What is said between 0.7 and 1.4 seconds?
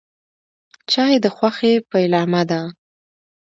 چای د